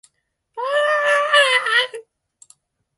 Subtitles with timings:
[0.57, 2.07] あー。